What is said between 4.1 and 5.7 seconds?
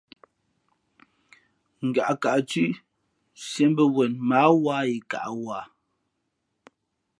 mα ǎ wa yi kaʼ wα.